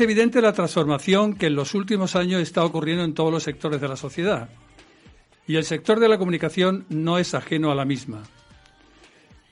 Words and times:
Es 0.00 0.04
evidente 0.04 0.40
la 0.40 0.54
transformación 0.54 1.34
que 1.34 1.48
en 1.48 1.54
los 1.54 1.74
últimos 1.74 2.16
años 2.16 2.40
está 2.40 2.64
ocurriendo 2.64 3.04
en 3.04 3.12
todos 3.12 3.30
los 3.30 3.42
sectores 3.42 3.82
de 3.82 3.88
la 3.88 3.96
sociedad. 3.96 4.48
Y 5.46 5.56
el 5.56 5.64
sector 5.64 6.00
de 6.00 6.08
la 6.08 6.16
comunicación 6.16 6.86
no 6.88 7.18
es 7.18 7.34
ajeno 7.34 7.70
a 7.70 7.74
la 7.74 7.84
misma. 7.84 8.22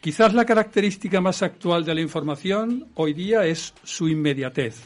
Quizás 0.00 0.32
la 0.32 0.46
característica 0.46 1.20
más 1.20 1.42
actual 1.42 1.84
de 1.84 1.95
la 1.95 2.00
información 2.00 2.87
hoy 2.95 3.12
día 3.12 3.45
es 3.45 3.74
su 3.82 4.09
inmediatez. 4.09 4.84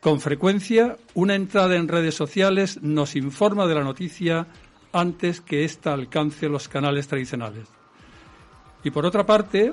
Con 0.00 0.20
frecuencia, 0.20 0.96
una 1.14 1.34
entrada 1.34 1.74
en 1.74 1.88
redes 1.88 2.14
sociales 2.14 2.80
nos 2.82 3.16
informa 3.16 3.66
de 3.66 3.74
la 3.74 3.82
noticia 3.82 4.46
antes 4.92 5.40
que 5.40 5.64
ésta 5.64 5.92
alcance 5.92 6.48
los 6.48 6.68
canales 6.68 7.08
tradicionales. 7.08 7.66
Y 8.84 8.92
por 8.92 9.06
otra 9.06 9.26
parte, 9.26 9.72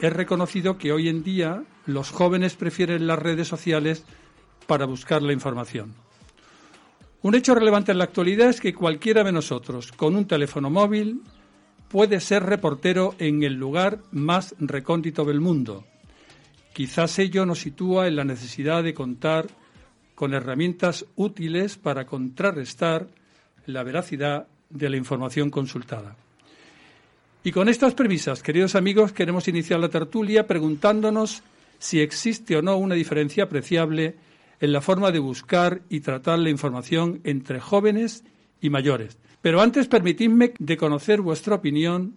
es 0.00 0.12
reconocido 0.12 0.76
que 0.76 0.90
hoy 0.90 1.08
en 1.08 1.22
día 1.22 1.62
los 1.86 2.10
jóvenes 2.10 2.56
prefieren 2.56 3.06
las 3.06 3.20
redes 3.20 3.46
sociales 3.46 4.04
para 4.66 4.86
buscar 4.86 5.22
la 5.22 5.32
información. 5.32 5.94
Un 7.22 7.34
hecho 7.34 7.54
relevante 7.54 7.92
en 7.92 7.98
la 7.98 8.04
actualidad 8.04 8.50
es 8.50 8.60
que 8.60 8.74
cualquiera 8.74 9.24
de 9.24 9.32
nosotros, 9.32 9.92
con 9.92 10.14
un 10.14 10.26
teléfono 10.26 10.68
móvil, 10.68 11.22
puede 11.88 12.20
ser 12.20 12.42
reportero 12.42 13.14
en 13.18 13.42
el 13.42 13.54
lugar 13.54 14.00
más 14.10 14.54
recóndito 14.58 15.24
del 15.24 15.40
mundo. 15.40 15.84
Quizás 16.74 17.18
ello 17.18 17.46
nos 17.46 17.60
sitúa 17.60 18.08
en 18.08 18.16
la 18.16 18.24
necesidad 18.24 18.82
de 18.82 18.94
contar 18.94 19.46
con 20.14 20.34
herramientas 20.34 21.06
útiles 21.16 21.76
para 21.76 22.04
contrarrestar 22.04 23.06
la 23.66 23.82
veracidad 23.82 24.46
de 24.70 24.90
la 24.90 24.96
información 24.96 25.50
consultada. 25.50 26.16
Y 27.42 27.52
con 27.52 27.68
estas 27.68 27.94
premisas, 27.94 28.42
queridos 28.42 28.74
amigos, 28.74 29.12
queremos 29.12 29.48
iniciar 29.48 29.78
la 29.78 29.88
tertulia 29.88 30.46
preguntándonos 30.46 31.42
si 31.78 32.00
existe 32.00 32.56
o 32.56 32.62
no 32.62 32.76
una 32.76 32.94
diferencia 32.94 33.44
apreciable 33.44 34.16
en 34.60 34.72
la 34.72 34.80
forma 34.80 35.10
de 35.10 35.18
buscar 35.18 35.82
y 35.88 36.00
tratar 36.00 36.38
la 36.38 36.50
información 36.50 37.20
entre 37.24 37.60
jóvenes 37.60 38.24
y 38.60 38.70
mayores. 38.70 39.18
Pero 39.42 39.60
antes, 39.60 39.88
permitidme 39.88 40.54
de 40.58 40.76
conocer 40.76 41.20
vuestra 41.20 41.56
opinión, 41.56 42.14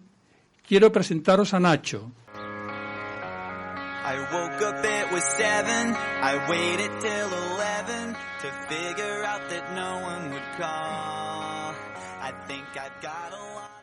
quiero 0.66 0.90
presentaros 0.92 1.52
a 1.52 1.60
Nacho. 1.60 2.10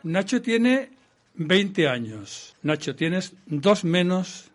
Nacho 0.02 0.42
tiene 0.42 0.90
20 1.34 1.88
años. 1.88 2.56
Nacho, 2.62 2.96
tienes 2.96 3.34
dos 3.46 3.84
menos 3.84 4.50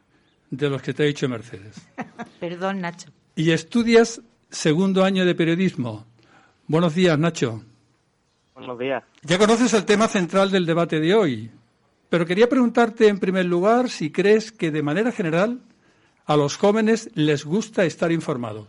de 0.50 0.70
los 0.70 0.82
que 0.82 0.94
te 0.94 1.04
ha 1.04 1.06
dicho 1.06 1.30
Mercedes. 1.30 1.76
Perdón, 2.40 2.82
Nacho. 2.82 3.10
Y 3.42 3.54
estudias 3.54 4.22
segundo 4.52 5.04
año 5.04 5.26
de 5.26 5.34
periodismo. 5.34 6.06
Buenos 6.68 6.94
días, 6.94 7.18
Nacho. 7.18 7.64
Buenos 8.54 8.78
días. 8.78 9.04
Ya 9.24 9.40
conoces 9.40 9.74
el 9.74 9.84
tema 9.84 10.08
central 10.08 10.52
del 10.52 10.68
debate 10.68 11.00
de 11.00 11.16
hoy, 11.16 11.50
pero 12.08 12.28
quería 12.28 12.48
preguntarte 12.48 13.08
en 13.08 13.20
primer 13.20 13.48
lugar 13.48 13.90
si 13.90 14.12
crees 14.12 14.52
que 14.52 14.70
de 14.70 14.84
manera 14.84 15.12
general 15.12 15.60
a 16.28 16.38
los 16.38 16.56
jóvenes 16.56 17.10
les 17.16 17.44
gusta 17.44 17.84
estar 17.84 18.12
informados. 18.12 18.68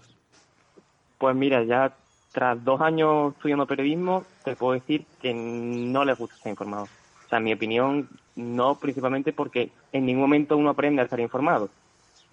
Pues 1.18 1.36
mira, 1.36 1.62
ya 1.64 1.94
tras 2.32 2.64
dos 2.64 2.80
años 2.80 3.34
estudiando 3.34 3.66
periodismo, 3.66 4.24
te 4.42 4.56
puedo 4.56 4.72
decir 4.72 5.04
que 5.20 5.34
no 5.34 6.02
les 6.06 6.16
gusta 6.16 6.36
estar 6.36 6.48
informado. 6.48 6.84
O 6.84 7.28
sea, 7.28 7.36
en 7.36 7.44
mi 7.44 7.52
opinión, 7.52 8.08
no 8.36 8.76
principalmente 8.76 9.34
porque 9.34 9.70
en 9.92 10.06
ningún 10.06 10.22
momento 10.22 10.56
uno 10.56 10.70
aprende 10.70 11.02
a 11.02 11.04
estar 11.04 11.20
informado. 11.20 11.68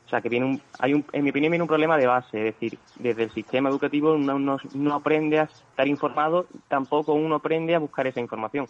O 0.09 0.11
sea, 0.11 0.21
que 0.21 0.29
viene 0.29 0.47
un, 0.47 0.61
hay 0.79 0.95
un, 0.95 1.05
en 1.13 1.23
mi 1.23 1.29
opinión 1.29 1.51
viene 1.51 1.61
un 1.61 1.67
problema 1.67 1.95
de 1.95 2.07
base, 2.07 2.39
es 2.39 2.55
decir, 2.55 2.79
desde 2.97 3.25
el 3.25 3.29
sistema 3.29 3.69
educativo 3.69 4.15
uno 4.15 4.59
no, 4.73 4.93
aprende 4.95 5.37
a 5.37 5.43
estar 5.43 5.87
informado, 5.87 6.47
tampoco 6.67 7.13
uno 7.13 7.35
aprende 7.35 7.75
a 7.75 7.79
buscar 7.79 8.07
esa 8.07 8.19
información. 8.19 8.65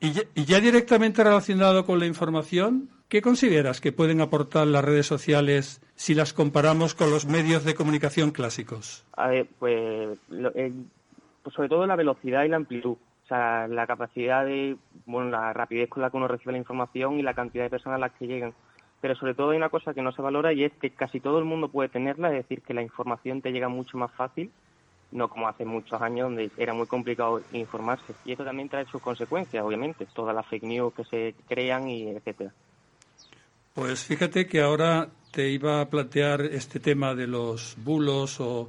Y 0.00 0.12
y 0.34 0.46
ya 0.46 0.60
directamente 0.60 1.22
relacionado 1.22 1.84
con 1.84 1.98
la 1.98 2.06
información, 2.06 2.88
¿qué 3.10 3.20
consideras 3.20 3.82
que 3.82 3.92
pueden 3.92 4.22
aportar 4.22 4.66
las 4.66 4.82
redes 4.82 5.04
sociales 5.04 5.82
si 5.96 6.14
las 6.14 6.32
comparamos 6.32 6.94
con 6.94 7.10
los 7.10 7.26
medios 7.26 7.64
de 7.64 7.74
comunicación 7.74 8.30
clásicos? 8.30 9.04
A 9.18 9.28
ver, 9.28 9.46
pues, 9.58 10.18
pues 10.30 11.54
sobre 11.54 11.68
todo 11.68 11.86
la 11.86 11.96
velocidad 11.96 12.44
y 12.44 12.48
la 12.48 12.56
amplitud. 12.56 12.92
O 13.24 13.26
sea, 13.26 13.68
la 13.68 13.86
capacidad 13.86 14.46
de, 14.46 14.78
bueno, 15.04 15.28
la 15.28 15.52
rapidez 15.52 15.90
con 15.90 16.02
la 16.02 16.08
que 16.08 16.16
uno 16.16 16.26
recibe 16.26 16.52
la 16.52 16.58
información 16.58 17.18
y 17.18 17.22
la 17.22 17.34
cantidad 17.34 17.64
de 17.64 17.70
personas 17.70 17.96
a 17.98 18.00
las 18.00 18.12
que 18.12 18.26
llegan. 18.26 18.54
Pero 19.00 19.14
sobre 19.16 19.34
todo 19.34 19.50
hay 19.50 19.56
una 19.56 19.68
cosa 19.68 19.92
que 19.92 20.02
no 20.02 20.12
se 20.12 20.22
valora 20.22 20.52
y 20.52 20.64
es 20.64 20.72
que 20.72 20.90
casi 20.90 21.20
todo 21.20 21.38
el 21.38 21.44
mundo 21.44 21.68
puede 21.68 21.88
tenerla, 21.88 22.28
es 22.28 22.36
decir, 22.36 22.62
que 22.62 22.74
la 22.74 22.82
información 22.82 23.42
te 23.42 23.52
llega 23.52 23.68
mucho 23.68 23.98
más 23.98 24.10
fácil, 24.12 24.50
no 25.12 25.28
como 25.28 25.48
hace 25.48 25.64
muchos 25.64 26.00
años 26.00 26.28
donde 26.28 26.50
era 26.56 26.74
muy 26.74 26.86
complicado 26.86 27.42
informarse. 27.52 28.14
Y 28.24 28.32
esto 28.32 28.44
también 28.44 28.68
trae 28.68 28.86
sus 28.86 29.02
consecuencias, 29.02 29.64
obviamente, 29.64 30.06
todas 30.12 30.34
las 30.34 30.46
fake 30.46 30.64
news 30.64 30.94
que 30.94 31.04
se 31.04 31.34
crean 31.48 31.88
y 31.88 32.08
etcétera. 32.08 32.52
Pues 33.74 34.04
fíjate 34.04 34.46
que 34.46 34.60
ahora 34.60 35.08
te 35.32 35.50
iba 35.50 35.80
a 35.80 35.90
plantear 35.90 36.42
este 36.42 36.78
tema 36.78 37.16
de 37.16 37.26
los 37.26 37.76
bulos 37.82 38.38
o, 38.40 38.68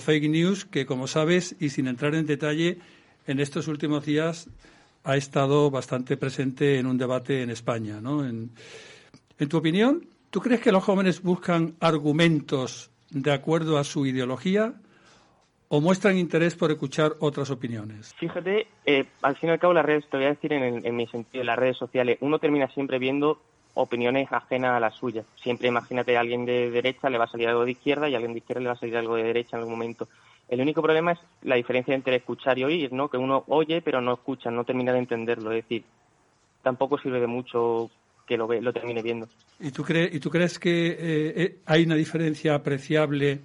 fake 0.00 0.30
news, 0.30 0.64
que 0.64 0.86
como 0.86 1.06
sabes, 1.06 1.54
y 1.60 1.68
sin 1.68 1.86
entrar 1.86 2.14
en 2.14 2.24
detalle, 2.24 2.78
en 3.26 3.40
estos 3.40 3.68
últimos 3.68 4.06
días 4.06 4.48
ha 5.04 5.16
estado 5.18 5.70
bastante 5.70 6.16
presente 6.16 6.78
en 6.78 6.86
un 6.86 6.96
debate 6.96 7.42
en 7.42 7.50
España. 7.50 8.00
¿no? 8.00 8.24
En, 8.24 8.52
en 9.38 9.48
tu 9.48 9.56
opinión, 9.56 10.06
¿tú 10.30 10.40
crees 10.40 10.60
que 10.60 10.72
los 10.72 10.84
jóvenes 10.84 11.22
buscan 11.22 11.74
argumentos 11.80 12.90
de 13.10 13.32
acuerdo 13.32 13.78
a 13.78 13.84
su 13.84 14.06
ideología 14.06 14.74
o 15.68 15.80
muestran 15.80 16.18
interés 16.18 16.54
por 16.54 16.70
escuchar 16.70 17.12
otras 17.20 17.50
opiniones? 17.50 18.14
Fíjate, 18.18 18.66
eh, 18.84 19.06
al 19.22 19.36
fin 19.36 19.48
y 19.48 19.52
al 19.52 19.58
cabo 19.58 19.72
las 19.72 19.84
redes, 19.84 20.04
te 20.10 20.16
voy 20.16 20.26
a 20.26 20.30
decir 20.30 20.52
en, 20.52 20.84
en 20.84 20.96
mi 20.96 21.06
sentido, 21.06 21.44
las 21.44 21.58
redes 21.58 21.76
sociales, 21.76 22.18
uno 22.20 22.38
termina 22.38 22.68
siempre 22.68 22.98
viendo 22.98 23.40
opiniones 23.74 24.30
ajenas 24.30 24.76
a 24.76 24.80
las 24.80 24.94
suyas. 24.94 25.24
Siempre 25.36 25.68
imagínate 25.68 26.16
a 26.16 26.20
alguien 26.20 26.44
de 26.44 26.70
derecha 26.70 27.08
le 27.08 27.18
va 27.18 27.24
a 27.24 27.28
salir 27.28 27.48
algo 27.48 27.64
de 27.64 27.72
izquierda 27.72 28.08
y 28.08 28.14
a 28.14 28.16
alguien 28.16 28.32
de 28.32 28.38
izquierda 28.38 28.60
le 28.60 28.68
va 28.68 28.74
a 28.74 28.78
salir 28.78 28.96
algo 28.96 29.16
de 29.16 29.22
derecha 29.22 29.56
en 29.56 29.60
algún 29.60 29.74
momento. 29.74 30.08
El 30.48 30.60
único 30.60 30.82
problema 30.82 31.12
es 31.12 31.18
la 31.42 31.56
diferencia 31.56 31.94
entre 31.94 32.16
escuchar 32.16 32.58
y 32.58 32.64
oír, 32.64 32.92
¿no? 32.92 33.08
Que 33.08 33.16
uno 33.16 33.44
oye 33.48 33.80
pero 33.80 34.00
no 34.00 34.12
escucha, 34.12 34.50
no 34.50 34.64
termina 34.64 34.92
de 34.92 34.98
entenderlo. 34.98 35.50
Es 35.52 35.64
decir, 35.64 35.84
tampoco 36.62 36.98
sirve 36.98 37.20
de 37.20 37.26
mucho 37.26 37.90
que 38.26 38.36
lo, 38.36 38.46
ve, 38.46 38.60
lo 38.60 38.72
termine 38.72 39.02
viendo. 39.02 39.28
¿Y 39.60 39.70
tú, 39.70 39.82
crees, 39.82 40.14
¿y 40.14 40.20
tú 40.20 40.30
crees 40.30 40.58
que 40.58 40.88
eh, 40.88 40.96
eh, 41.36 41.58
hay 41.66 41.84
una 41.84 41.94
diferencia 41.94 42.54
apreciable 42.54 43.40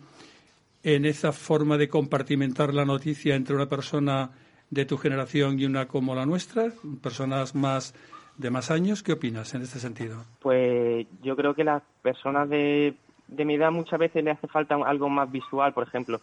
en 0.84 1.06
esa 1.06 1.32
forma 1.32 1.78
de 1.78 1.90
compartimentar 1.90 2.74
la 2.74 2.86
noticia 2.86 3.36
entre 3.36 3.56
una 3.56 3.68
persona 3.68 4.32
de 4.70 4.86
tu 4.86 4.98
generación 4.98 5.60
y 5.60 5.66
una 5.66 5.88
como 5.88 6.16
la 6.16 6.26
nuestra? 6.26 6.72
Personas 7.02 7.56
más 7.56 7.94
de 8.38 8.50
más 8.50 8.72
años. 8.72 9.04
¿Qué 9.04 9.14
opinas 9.14 9.54
en 9.54 9.64
este 9.64 9.80
sentido? 9.80 10.24
Pues 10.40 11.08
yo 11.24 11.36
creo 11.36 11.54
que 11.54 11.64
las 11.64 11.84
personas 12.02 12.50
de, 12.50 12.96
de 13.28 13.46
mi 13.46 13.56
edad 13.56 13.72
muchas 13.72 14.00
veces 14.00 14.24
le 14.24 14.32
hace 14.32 14.48
falta 14.48 14.76
algo 14.76 15.10
más 15.10 15.32
visual, 15.32 15.74
por 15.74 15.88
ejemplo. 15.88 16.20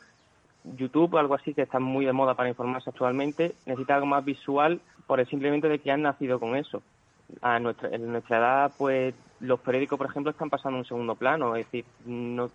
YouTube, 0.76 1.19
algo 1.19 1.34
así 1.34 1.53
que 1.53 1.62
está 1.62 1.78
muy 1.78 2.06
de 2.06 2.12
moda 2.12 2.34
para 2.34 2.48
informarse 2.48 2.88
actualmente, 2.88 3.54
necesita 3.66 3.97
algo 3.97 4.06
más 4.06 4.25
visual 4.25 4.81
por 5.06 5.21
el 5.21 5.28
simplemente 5.28 5.68
de 5.68 5.78
que 5.78 5.91
han 5.91 6.03
nacido 6.03 6.41
con 6.41 6.56
eso. 6.56 6.83
A 7.41 7.59
nuestra, 7.59 7.88
en 7.88 8.12
nuestra 8.12 8.38
edad, 8.38 8.72
pues 8.76 9.15
los 9.41 9.60
periódicos, 9.60 9.98
por 9.98 10.09
ejemplo, 10.09 10.30
están 10.30 10.50
pasando 10.50 10.78
un 10.78 10.84
segundo 10.84 11.15
plano, 11.15 11.56
es 11.56 11.66
decir, 11.66 11.84
no, 12.04 12.50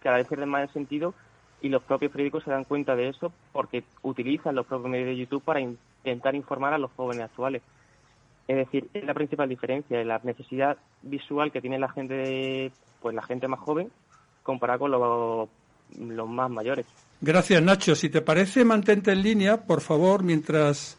cada 0.00 0.16
vez 0.16 0.26
pierden 0.26 0.48
más 0.48 0.62
el 0.62 0.72
sentido 0.72 1.14
y 1.60 1.68
los 1.68 1.82
propios 1.82 2.12
periódicos 2.12 2.44
se 2.44 2.50
dan 2.50 2.64
cuenta 2.64 2.94
de 2.94 3.08
eso 3.08 3.32
porque 3.52 3.84
utilizan 4.02 4.54
los 4.54 4.66
propios 4.66 4.90
medios 4.90 5.08
de 5.08 5.16
YouTube 5.16 5.42
para 5.42 5.60
intentar 5.60 6.34
informar 6.34 6.72
a 6.72 6.78
los 6.78 6.90
jóvenes 6.92 7.24
actuales. 7.24 7.62
Es 8.46 8.56
decir, 8.56 8.88
es 8.94 9.04
la 9.04 9.14
principal 9.14 9.48
diferencia, 9.48 10.02
la 10.04 10.20
necesidad 10.22 10.78
visual 11.02 11.52
que 11.52 11.60
tiene 11.60 11.78
la 11.78 11.90
gente, 11.90 12.72
pues 13.00 13.14
la 13.14 13.22
gente 13.22 13.46
más 13.46 13.60
joven, 13.60 13.90
comparada 14.42 14.78
con 14.78 14.90
los, 14.90 15.48
los 15.98 16.28
más 16.28 16.50
mayores. 16.50 16.86
Gracias, 17.20 17.62
Nacho. 17.62 17.94
Si 17.94 18.08
te 18.08 18.22
parece, 18.22 18.64
mantente 18.64 19.12
en 19.12 19.22
línea, 19.22 19.66
por 19.66 19.80
favor, 19.80 20.22
mientras 20.22 20.96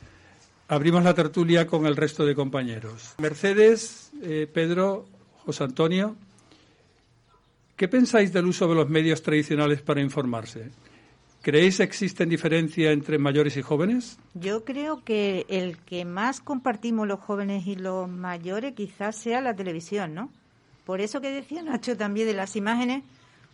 abrimos 0.70 1.04
la 1.04 1.16
tertulia 1.16 1.68
con 1.68 1.86
el 1.86 1.96
resto 1.96 2.26
de 2.26 2.36
compañeros. 2.36 3.16
Mercedes, 3.18 4.12
eh, 4.22 4.48
Pedro, 4.52 5.08
José 5.46 5.64
Antonio, 5.64 6.16
¿qué 7.76 7.88
pensáis 7.88 8.32
del 8.32 8.46
uso 8.46 8.68
de 8.68 8.76
los 8.76 8.88
medios 8.88 9.24
tradicionales 9.24 9.82
para 9.82 10.00
informarse? 10.00 10.70
¿Creéis 11.42 11.78
que 11.78 11.84
existen 11.84 12.30
diferencias 12.30 12.94
entre 12.94 13.18
mayores 13.18 13.58
y 13.58 13.62
jóvenes? 13.62 14.20
Yo 14.36 14.64
creo 14.64 15.04
que 15.04 15.46
el 15.50 15.78
que 15.78 16.06
más 16.06 16.40
compartimos 16.40 17.08
los 17.08 17.20
jóvenes 17.20 17.66
y 17.66 17.76
los 17.76 18.08
mayores 18.08 18.74
quizás 18.76 19.16
sea 19.16 19.42
la 19.42 19.56
televisión, 19.56 20.14
¿no? 20.14 20.30
Por 20.86 21.02
eso 21.02 21.20
que 21.20 21.32
decía 21.32 21.64
Nacho 21.64 21.98
también 21.98 22.28
de 22.28 22.34
las 22.34 22.56
imágenes, 22.56 23.04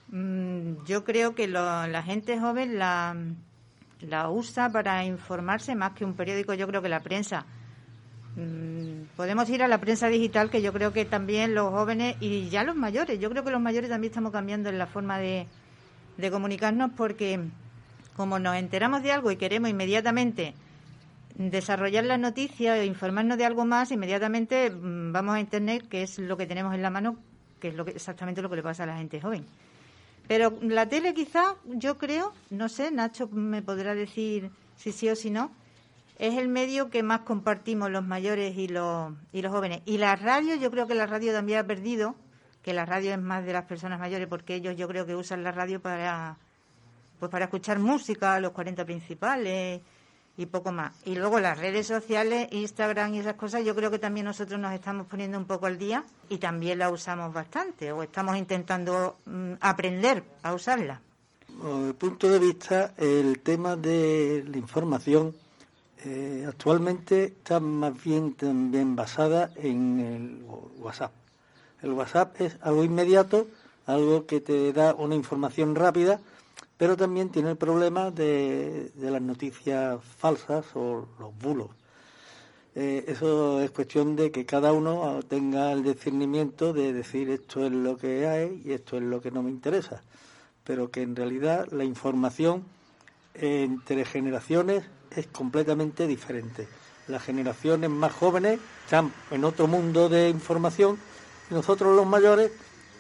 mm, 0.10 0.84
yo 0.86 1.06
creo 1.06 1.36
que 1.36 1.48
la 1.48 2.04
gente 2.04 2.40
joven 2.40 2.80
la, 2.80 3.16
la 4.02 4.30
usa 4.30 4.70
para 4.70 5.04
informarse 5.06 5.76
más 5.76 5.94
que 5.94 6.06
un 6.06 6.14
periódico, 6.14 6.54
yo 6.54 6.68
creo 6.68 6.82
que 6.82 6.90
la 6.90 7.02
prensa. 7.02 7.46
Mm, 8.36 9.16
podemos 9.16 9.50
ir 9.50 9.64
a 9.64 9.68
la 9.68 9.80
prensa 9.80 10.08
digital, 10.08 10.50
que 10.50 10.62
yo 10.62 10.74
creo 10.74 10.92
que 10.92 11.06
también 11.06 11.56
los 11.56 11.70
jóvenes 11.70 12.18
y 12.20 12.50
ya 12.50 12.64
los 12.64 12.76
mayores, 12.76 13.20
yo 13.20 13.30
creo 13.30 13.44
que 13.44 13.52
los 13.52 13.62
mayores 13.62 13.90
también 13.90 14.12
estamos 14.12 14.32
cambiando 14.32 14.70
en 14.70 14.78
la 14.78 14.88
forma 14.88 15.18
de 15.18 15.48
de 16.18 16.32
comunicarnos 16.32 16.92
porque 16.96 17.40
como 18.16 18.40
nos 18.40 18.56
enteramos 18.56 19.04
de 19.04 19.12
algo 19.12 19.32
y 19.32 19.38
queremos 19.38 19.70
inmediatamente 19.70 20.54
desarrollar 21.36 22.06
la 22.06 22.18
noticia 22.18 22.78
e 22.78 22.86
informarnos 22.86 23.38
de 23.38 23.46
algo 23.46 23.66
más, 23.66 23.92
inmediatamente 23.92 24.70
mm, 24.70 25.12
vamos 25.12 25.36
a 25.36 25.40
Internet, 25.40 25.88
que 25.90 26.04
es 26.04 26.18
lo 26.20 26.38
que 26.38 26.46
tenemos 26.46 26.74
en 26.74 26.82
la 26.82 26.90
mano, 26.90 27.18
que 27.60 27.70
es 27.70 27.76
lo 27.76 27.84
que, 27.84 27.92
exactamente 27.92 28.42
lo 28.42 28.50
que 28.50 28.56
le 28.56 28.64
pasa 28.64 28.84
a 28.84 28.88
la 28.88 28.98
gente 28.98 29.20
joven. 29.20 29.46
Pero 30.28 30.58
la 30.62 30.88
tele 30.88 31.14
quizá, 31.14 31.56
yo 31.66 31.98
creo, 31.98 32.34
no 32.50 32.70
sé, 32.70 32.92
Nacho 32.92 33.28
me 33.28 33.62
podrá 33.62 33.94
decir 33.94 34.50
si 34.76 34.92
sí 34.92 35.10
o 35.10 35.16
si 35.16 35.30
no, 35.30 35.52
es 36.18 36.38
el 36.38 36.48
medio 36.48 36.90
que 36.90 37.04
más 37.04 37.22
compartimos 37.22 37.92
los 37.92 38.04
mayores 38.04 38.58
y 38.58 38.68
los, 38.68 39.14
y 39.32 39.42
los 39.42 39.52
jóvenes. 39.52 39.82
Y 39.86 39.98
la 39.98 40.16
radio, 40.16 40.56
yo 40.56 40.72
creo 40.72 40.88
que 40.88 40.96
la 40.96 41.06
radio 41.06 41.34
también 41.34 41.60
ha 41.60 41.68
perdido, 41.68 42.16
que 42.64 42.74
la 42.74 42.86
radio 42.86 43.14
es 43.14 43.22
más 43.22 43.46
de 43.46 43.54
las 43.54 43.66
personas 43.66 44.00
mayores, 44.00 44.28
porque 44.28 44.56
ellos 44.56 44.76
yo 44.76 44.88
creo 44.88 45.06
que 45.06 45.16
usan 45.16 45.44
la 45.44 45.52
radio 45.52 45.82
para, 45.82 46.38
pues 47.20 47.30
para 47.30 47.46
escuchar 47.46 47.80
música, 47.80 48.40
los 48.40 48.52
40 48.52 48.86
principales 48.86 49.82
y 50.38 50.46
poco 50.46 50.72
más. 50.72 50.94
Y 51.06 51.16
luego 51.16 51.40
las 51.40 51.58
redes 51.58 51.88
sociales, 51.88 52.48
Instagram 52.52 53.14
y 53.14 53.20
esas 53.20 53.36
cosas, 53.36 53.64
yo 53.64 53.76
creo 53.76 53.92
que 53.92 54.00
también 54.00 54.26
nosotros 54.26 54.60
nos 54.60 54.74
estamos 54.74 55.08
poniendo 55.08 55.38
un 55.38 55.46
poco 55.46 55.66
al 55.66 55.78
día 55.78 56.04
y 56.30 56.38
también 56.38 56.80
la 56.80 56.90
usamos 56.90 57.34
bastante 57.34 57.92
o 57.92 58.04
estamos 58.04 58.38
intentando 58.38 59.18
mm, 59.26 59.54
aprender 59.62 60.24
a 60.44 60.54
usarla. 60.54 61.00
Desde 61.48 61.88
el 61.88 61.96
punto 61.96 62.30
de 62.30 62.40
vista, 62.40 62.94
el 62.98 63.40
tema 63.40 63.76
de 63.78 64.44
la 64.48 64.58
información 64.58 65.34
eh, 66.04 66.46
actualmente 66.48 67.26
está 67.26 67.60
más 67.60 68.04
bien 68.04 68.34
también 68.34 68.96
basada 68.96 69.52
en 69.56 70.00
el 70.00 70.44
WhatsApp. 70.78 71.12
El 71.82 71.94
WhatsApp 71.94 72.42
es 72.42 72.58
algo 72.62 72.84
inmediato, 72.84 73.48
algo 73.86 74.26
que 74.26 74.42
te 74.42 74.74
da 74.74 74.94
una 74.96 75.16
información 75.16 75.76
rápida 75.76 76.20
pero 76.78 76.98
también 76.98 77.30
tiene 77.30 77.52
el 77.52 77.58
problema 77.58 78.12
de, 78.12 78.92
las 78.98 79.22
noticias 79.22 80.04
falsas 80.04 80.66
o 80.74 81.08
los 81.20 81.38
bulos. 81.38 81.70
Eh, 82.76 83.06
eso 83.08 83.62
es 83.62 83.72
cuestión 83.72 84.18
de 84.18 84.32
que 84.32 84.46
cada 84.46 84.74
uno 84.74 85.22
tenga 85.28 85.72
el 85.72 85.84
discernimiento 85.84 86.74
de 86.74 86.92
decir 86.92 87.30
esto 87.30 87.66
es 87.66 87.72
lo 87.72 87.98
que 87.98 88.28
hay 88.28 88.62
y 88.66 88.74
esto 88.74 88.98
es 88.98 89.04
lo 89.04 89.22
que 89.22 89.32
no 89.32 89.42
me 89.42 89.50
interesa, 89.50 90.02
pero 90.66 90.92
que 90.92 91.02
en 91.02 91.16
realidad 91.16 91.70
la 91.72 91.86
información 91.86 92.66
entre 93.34 94.04
generaciones 94.04 94.84
es 95.16 95.28
completamente 95.28 96.06
diferente. 96.06 96.68
Las 97.08 97.24
generaciones 97.24 97.90
más 97.90 98.12
jóvenes 98.12 98.60
están 98.84 99.14
en 99.32 99.46
otro 99.46 99.68
mundo 99.68 100.10
de 100.10 100.28
información 100.28 100.98
y 101.50 101.54
nosotros 101.54 101.96
los 101.96 102.06
mayores 102.06 102.52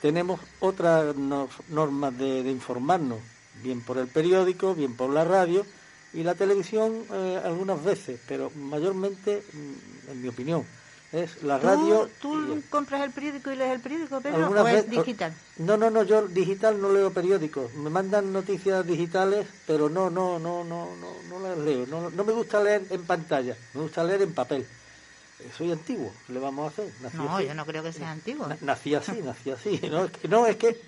tenemos 0.01 0.39
otras 0.61 1.15
normas 1.17 2.17
de 2.17 2.49
informarnos 2.49 3.34
bien 3.63 3.81
por 3.81 3.97
el 3.97 4.07
periódico, 4.07 4.75
bien 4.75 4.95
por 4.95 5.09
la 5.09 5.23
radio 5.23 5.65
y 6.13 6.23
la 6.23 6.35
televisión 6.35 7.05
eh, 7.11 7.41
algunas 7.43 7.83
veces, 7.83 8.19
pero 8.27 8.49
mayormente, 8.51 9.43
mm, 9.53 10.11
en 10.11 10.21
mi 10.21 10.27
opinión, 10.29 10.65
es 11.11 11.43
la 11.43 11.57
radio. 11.57 12.09
¿Tú 12.21 12.61
compras 12.69 13.03
el 13.03 13.11
periódico 13.11 13.51
y 13.51 13.55
lees 13.55 13.71
el 13.73 13.79
periódico, 13.79 14.19
Pedro, 14.21 14.49
o 14.49 14.67
es 14.67 14.89
digital? 14.89 15.33
No, 15.57 15.77
no, 15.77 15.89
no, 15.89 16.03
yo 16.03 16.27
digital 16.27 16.81
no 16.81 16.91
leo 16.91 17.11
periódicos. 17.11 17.73
Me 17.75 17.89
mandan 17.89 18.33
noticias 18.33 18.85
digitales, 18.85 19.47
pero 19.65 19.89
no, 19.89 20.09
no, 20.09 20.39
no, 20.39 20.63
no, 20.63 20.95
no, 20.95 21.09
no 21.29 21.39
las 21.39 21.57
leo. 21.57 21.85
No, 21.87 22.09
no 22.09 22.23
me 22.23 22.33
gusta 22.33 22.61
leer 22.61 22.85
en 22.89 23.05
pantalla, 23.05 23.55
me 23.73 23.81
gusta 23.81 24.03
leer 24.03 24.23
en 24.23 24.33
papel. 24.33 24.65
Eh, 25.39 25.51
soy 25.57 25.71
antiguo, 25.71 26.13
¿qué 26.25 26.33
le 26.33 26.39
vamos 26.39 26.65
a 26.65 26.67
hacer? 26.69 27.13
no, 27.13 27.41
yo 27.41 27.53
no 27.53 27.65
creo 27.65 27.83
que 27.83 27.91
sea 27.91 28.11
antiguo. 28.11 28.47
Nací 28.61 28.95
así, 28.95 29.21
nací 29.21 29.51
así. 29.51 29.79
No, 29.89 30.05
es 30.05 30.11
que, 30.11 30.27
no, 30.27 30.47
es 30.47 30.55
que 30.55 30.81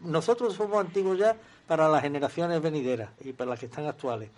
nosotros 0.00 0.54
somos 0.54 0.80
antiguos 0.80 1.18
ya 1.18 1.36
para 1.70 1.88
las 1.88 2.02
generaciones 2.02 2.60
venideras 2.60 3.10
y 3.20 3.32
para 3.32 3.50
las 3.50 3.60
que 3.60 3.66
están 3.66 3.86
actuales. 3.86 4.28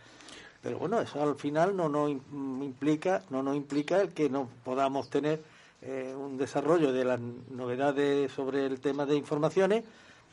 Pero 0.61 0.79
bueno, 0.79 1.01
eso 1.01 1.23
al 1.23 1.35
final 1.35 1.75
no 1.75 1.89
nos 1.89 2.11
implica, 2.11 3.23
no 3.31 3.43
nos 3.43 3.57
implica 3.57 4.03
el 4.03 4.11
que 4.11 4.29
no 4.29 4.51
podamos 4.63 5.09
tener 5.09 5.43
eh, 5.81 6.15
un 6.15 6.37
desarrollo 6.37 6.93
de 6.93 7.07
las 7.07 7.19
novedades 7.19 8.31
sobre 8.33 8.67
el 8.67 8.81
tema 8.81 9.07
de 9.07 9.17
informaciones 9.17 9.83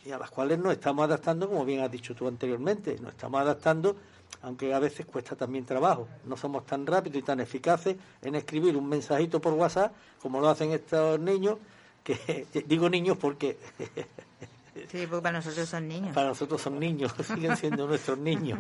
y 0.06 0.12
a 0.12 0.18
las 0.18 0.30
cuales 0.30 0.60
nos 0.60 0.74
estamos 0.74 1.06
adaptando, 1.06 1.48
como 1.48 1.64
bien 1.64 1.80
has 1.80 1.90
dicho 1.90 2.14
tú 2.14 2.28
anteriormente, 2.28 2.98
nos 3.00 3.12
estamos 3.12 3.40
adaptando 3.40 3.96
aunque 4.42 4.74
a 4.74 4.80
veces 4.80 5.06
cuesta 5.06 5.38
también 5.38 5.64
trabajo. 5.64 6.06
No 6.26 6.36
somos 6.36 6.66
tan 6.66 6.86
rápidos 6.86 7.20
y 7.20 7.24
tan 7.24 7.40
eficaces 7.40 7.96
en 8.22 8.36
escribir 8.36 8.76
un 8.76 8.90
mensajito 8.90 9.40
por 9.40 9.54
WhatsApp 9.54 9.94
como 10.22 10.42
lo 10.42 10.50
hacen 10.50 10.72
estos 10.72 11.18
niños, 11.18 11.60
que 12.04 12.46
digo 12.68 12.90
niños 12.90 13.18
porque... 13.18 13.58
Sí, 14.74 15.08
porque 15.10 15.24
para 15.24 15.38
nosotros 15.38 15.68
son 15.68 15.88
niños. 15.88 16.14
Para 16.14 16.30
nosotros 16.30 16.62
son 16.62 16.80
niños, 16.80 17.14
siguen 17.24 17.56
siendo 17.58 17.88
nuestros 17.88 18.18
niños. 18.18 18.60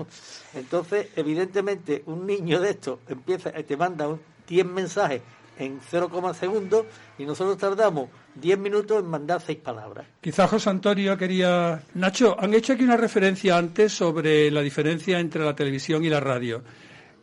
Entonces, 0.53 1.07
evidentemente, 1.15 2.03
un 2.05 2.25
niño 2.25 2.59
de 2.59 2.71
estos 2.71 2.99
empieza, 3.07 3.51
te 3.51 3.77
manda 3.77 4.07
10 4.47 4.65
mensajes 4.65 5.21
en 5.59 5.79
0, 5.89 6.33
segundos 6.33 6.85
y 7.17 7.25
nosotros 7.25 7.57
tardamos 7.57 8.09
10 8.35 8.57
minutos 8.57 8.99
en 8.99 9.09
mandar 9.09 9.41
seis 9.41 9.59
palabras. 9.59 10.07
Quizá 10.21 10.47
José 10.47 10.69
Antonio 10.69 11.17
quería. 11.17 11.83
Nacho, 11.93 12.35
han 12.39 12.53
hecho 12.53 12.73
aquí 12.73 12.83
una 12.83 12.97
referencia 12.97 13.57
antes 13.57 13.91
sobre 13.91 14.49
la 14.49 14.61
diferencia 14.61 15.19
entre 15.19 15.43
la 15.43 15.55
televisión 15.55 16.03
y 16.03 16.09
la 16.09 16.19
radio. 16.19 16.63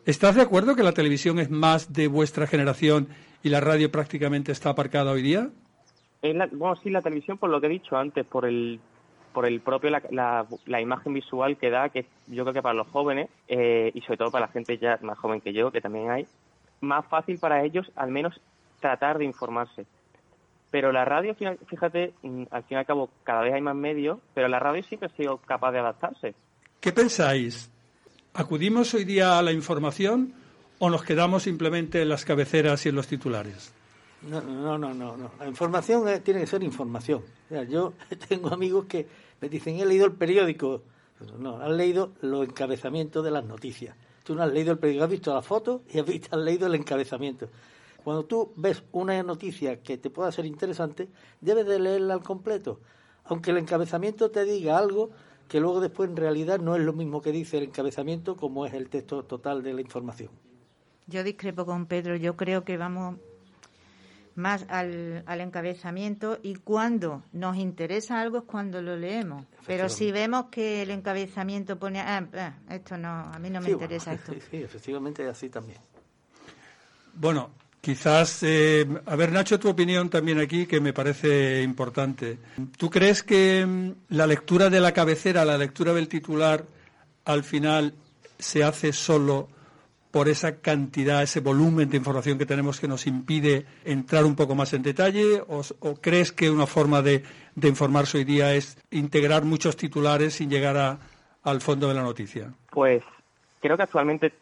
¿Estás 0.04 0.36
de 0.36 0.42
acuerdo 0.42 0.76
que 0.76 0.82
la 0.82 0.92
televisión 0.92 1.38
es 1.38 1.50
más 1.50 1.92
de 1.92 2.06
vuestra 2.06 2.46
generación 2.46 3.08
y 3.42 3.48
la 3.48 3.60
radio 3.60 3.90
prácticamente 3.90 4.52
está 4.52 4.70
aparcada 4.70 5.10
hoy 5.10 5.22
día? 5.22 5.50
Bueno, 6.22 6.76
sí, 6.76 6.90
la 6.90 7.02
televisión, 7.02 7.38
por 7.38 7.50
lo 7.50 7.60
que 7.60 7.66
he 7.66 7.70
dicho 7.70 7.96
antes, 7.96 8.24
por 8.26 8.46
el 8.46 8.80
por 9.36 9.44
el 9.44 9.60
propio 9.60 9.90
la, 9.90 10.46
la, 10.64 10.80
imagen 10.80 11.12
visual 11.12 11.58
que 11.58 11.68
da, 11.68 11.90
que 11.90 12.06
yo 12.26 12.42
creo 12.44 12.54
que 12.54 12.62
para 12.62 12.72
los 12.72 12.88
jóvenes 12.88 13.28
eh, 13.48 13.90
y 13.92 14.00
sobre 14.00 14.16
todo 14.16 14.30
para 14.30 14.46
la 14.46 14.52
gente 14.52 14.78
ya 14.78 14.98
más 15.02 15.18
joven 15.18 15.42
que 15.42 15.52
yo, 15.52 15.70
que 15.70 15.82
también 15.82 16.10
hay, 16.10 16.26
más 16.80 17.04
fácil 17.06 17.38
para 17.38 17.62
ellos 17.62 17.92
al 17.96 18.10
menos 18.10 18.40
tratar 18.80 19.18
de 19.18 19.26
informarse. 19.26 19.84
Pero 20.70 20.90
la 20.90 21.04
radio, 21.04 21.34
fíjate, 21.34 22.14
mm, 22.22 22.44
al 22.50 22.62
fin 22.62 22.76
y 22.76 22.80
al 22.80 22.86
cabo 22.86 23.10
cada 23.24 23.42
vez 23.42 23.52
hay 23.52 23.60
más 23.60 23.76
medios, 23.76 24.20
pero 24.32 24.48
la 24.48 24.58
radio 24.58 24.82
siempre 24.82 25.10
ha 25.12 25.16
sido 25.16 25.36
capaz 25.36 25.72
de 25.72 25.80
adaptarse. 25.80 26.34
¿Qué 26.80 26.92
pensáis? 26.92 27.70
¿Acudimos 28.32 28.94
hoy 28.94 29.04
día 29.04 29.38
a 29.38 29.42
la 29.42 29.52
información 29.52 30.32
o 30.78 30.88
nos 30.88 31.04
quedamos 31.04 31.42
simplemente 31.42 32.00
en 32.00 32.08
las 32.08 32.24
cabeceras 32.24 32.86
y 32.86 32.88
en 32.88 32.94
los 32.94 33.06
titulares? 33.06 33.74
No, 34.22 34.40
no, 34.40 34.78
no, 34.78 34.94
no. 34.94 35.30
La 35.38 35.46
información 35.46 36.04
tiene 36.22 36.40
que 36.40 36.46
ser 36.46 36.62
información. 36.62 37.22
yo 37.68 37.92
tengo 38.28 38.48
amigos 38.52 38.86
que 38.86 39.06
me 39.40 39.48
dicen, 39.48 39.78
he 39.78 39.86
leído 39.86 40.06
el 40.06 40.12
periódico. 40.12 40.82
No, 41.38 41.58
han 41.60 41.76
leído 41.76 42.12
los 42.20 42.46
encabezamientos 42.46 43.24
de 43.24 43.30
las 43.30 43.44
noticias. 43.44 43.96
Tú 44.24 44.34
no 44.34 44.42
has 44.42 44.52
leído 44.52 44.72
el 44.72 44.78
periódico, 44.78 45.04
has 45.04 45.10
visto 45.10 45.34
la 45.34 45.42
foto 45.42 45.82
y 45.92 45.98
has, 45.98 46.06
visto, 46.06 46.36
has 46.36 46.42
leído 46.42 46.66
el 46.66 46.74
encabezamiento. 46.74 47.48
Cuando 48.02 48.24
tú 48.24 48.52
ves 48.56 48.82
una 48.92 49.20
noticia 49.22 49.82
que 49.82 49.98
te 49.98 50.10
pueda 50.10 50.30
ser 50.30 50.46
interesante, 50.46 51.08
debes 51.40 51.66
de 51.66 51.78
leerla 51.78 52.14
al 52.14 52.22
completo. 52.22 52.80
Aunque 53.24 53.50
el 53.50 53.58
encabezamiento 53.58 54.30
te 54.30 54.44
diga 54.44 54.78
algo 54.78 55.10
que 55.48 55.60
luego 55.60 55.80
después 55.80 56.10
en 56.10 56.16
realidad 56.16 56.58
no 56.58 56.76
es 56.76 56.82
lo 56.82 56.92
mismo 56.92 57.22
que 57.22 57.32
dice 57.32 57.58
el 57.58 57.64
encabezamiento 57.64 58.36
como 58.36 58.66
es 58.66 58.74
el 58.74 58.88
texto 58.88 59.24
total 59.24 59.62
de 59.62 59.74
la 59.74 59.80
información. 59.80 60.30
Yo 61.06 61.22
discrepo 61.22 61.64
con 61.64 61.86
Pedro. 61.86 62.16
Yo 62.16 62.36
creo 62.36 62.64
que 62.64 62.76
vamos 62.76 63.16
más 64.36 64.64
al, 64.68 65.24
encabezamiento 65.26 66.38
y 66.42 66.56
cuando 66.56 67.22
nos 67.32 67.56
interesa 67.56 68.20
algo 68.20 68.38
es 68.38 68.44
cuando 68.44 68.80
lo 68.80 68.96
leemos. 68.96 69.44
Pero 69.66 69.88
si 69.88 70.12
vemos 70.12 70.46
que 70.50 70.82
el 70.82 70.90
encabezamiento 70.90 71.78
pone, 71.78 72.00
ah, 72.00 72.26
ah 72.34 72.54
esto 72.70 72.96
no, 72.96 73.08
a 73.08 73.38
mí 73.38 73.50
no 73.50 73.60
me 73.60 73.70
interesa 73.70 74.12
esto. 74.12 74.32
Sí, 74.50 74.58
efectivamente 74.58 75.24
es 75.24 75.30
así 75.30 75.48
también. 75.48 75.78
Bueno, 77.14 77.50
Quizás, 77.86 78.42
eh, 78.42 78.84
a 79.06 79.14
ver, 79.14 79.30
Nacho, 79.30 79.60
tu 79.60 79.68
opinión 79.68 80.10
también 80.10 80.40
aquí, 80.40 80.66
que 80.66 80.80
me 80.80 80.92
parece 80.92 81.62
importante. 81.62 82.36
¿Tú 82.76 82.90
crees 82.90 83.22
que 83.22 83.64
mm, 83.64 83.92
la 84.08 84.26
lectura 84.26 84.68
de 84.68 84.80
la 84.80 84.90
cabecera, 84.90 85.44
la 85.44 85.56
lectura 85.56 85.94
del 85.94 86.08
titular, 86.08 86.64
al 87.24 87.44
final 87.44 87.94
se 88.40 88.64
hace 88.64 88.92
solo 88.92 89.48
por 90.10 90.28
esa 90.28 90.60
cantidad, 90.60 91.22
ese 91.22 91.40
volumen 91.40 91.88
de 91.90 91.96
información 91.96 92.38
que 92.38 92.46
tenemos 92.46 92.80
que 92.80 92.88
nos 92.88 93.06
impide 93.06 93.66
entrar 93.84 94.24
un 94.24 94.34
poco 94.34 94.54
más 94.54 94.72
en 94.72 94.82
detalle? 94.82 95.42
¿O, 95.48 95.62
crees 96.00 96.32
que 96.32 96.50
una 96.50 96.66
forma 96.66 97.02
de, 97.02 97.22
de, 97.54 97.68
informarse 97.68 98.18
hoy 98.18 98.24
día 98.24 98.54
es 98.54 98.78
integrar 98.90 99.44
muchos 99.44 99.76
titulares 99.76 100.34
sin 100.34 100.50
llegar 100.50 100.98
al 101.42 101.60
fondo 101.60 101.88
de 101.88 101.94
la 101.94 102.02
noticia? 102.02 102.52
Pues 102.70 103.02
creo 103.60 103.76
que 103.76 103.82
actualmente 103.82 104.32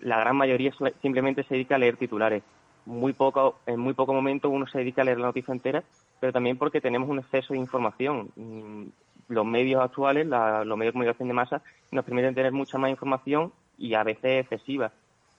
la 0.00 0.20
gran 0.20 0.36
mayoría 0.36 0.72
simplemente 1.02 1.42
se 1.44 1.54
dedica 1.54 1.76
a 1.76 1.78
leer 1.78 1.96
titulares 1.96 2.42
muy 2.88 3.12
poco, 3.12 3.58
en 3.66 3.78
muy 3.78 3.92
poco 3.92 4.14
momento 4.14 4.48
uno 4.48 4.66
se 4.66 4.78
dedica 4.78 5.02
a 5.02 5.04
leer 5.04 5.18
la 5.18 5.26
noticia 5.26 5.52
entera, 5.52 5.84
pero 6.18 6.32
también 6.32 6.56
porque 6.56 6.80
tenemos 6.80 7.08
un 7.08 7.18
exceso 7.18 7.52
de 7.52 7.60
información. 7.60 8.30
Mm, 8.34 8.84
los 9.28 9.44
medios 9.44 9.82
actuales, 9.82 10.26
los 10.26 10.78
medios 10.78 10.92
de 10.92 10.92
comunicación 10.92 11.28
de 11.28 11.34
masa, 11.34 11.62
nos 11.92 12.04
permiten 12.04 12.34
tener 12.34 12.50
mucha 12.50 12.78
más 12.78 12.90
información 12.90 13.52
y 13.78 13.94
a 13.94 14.02
veces 14.02 14.42
excesiva. 14.42 14.92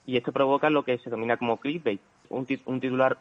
Y 0.06 0.16
esto 0.16 0.32
provoca 0.32 0.70
lo 0.70 0.84
que 0.84 0.98
se 0.98 1.10
denomina 1.10 1.36
como 1.36 1.58
clickbait, 1.58 2.00
un, 2.30 2.46
un 2.64 2.80
titular 2.80 3.18